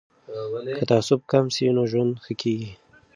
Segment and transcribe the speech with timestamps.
[0.77, 2.71] که تعصب کم سي نو ژوند ښه کیږي.